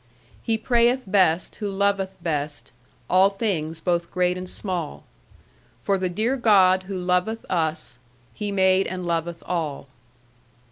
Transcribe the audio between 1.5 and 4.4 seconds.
who loveth best All things both great